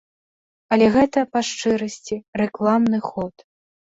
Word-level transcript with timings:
Але 0.77 0.85
гэта, 0.95 1.19
па 1.35 1.39
шчырасці, 1.49 2.15
рэкламны 2.43 2.99
ход. 3.11 3.35